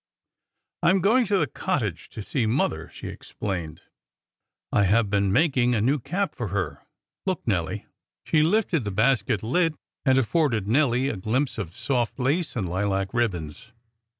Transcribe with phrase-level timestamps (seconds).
[0.81, 3.83] "I am going to the cottage to see mother," she explained.
[4.71, 6.81] "I have been making a new cap for her,
[7.27, 7.85] look, Nelly."
[8.23, 13.13] She lifted the basket lid, and afforded Nelly a glimpse of soft lace and lilac
[13.13, 13.73] ribbons.